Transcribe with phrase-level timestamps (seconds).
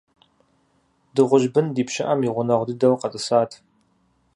[1.15, 3.51] Дыгъужь бын ди пщыӀэм и гъунэгъу дыдэу къэтӀысат.